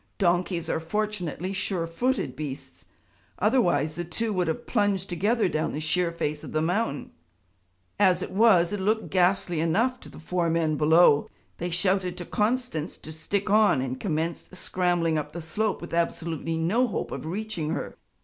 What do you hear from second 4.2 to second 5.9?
would have plunged together down the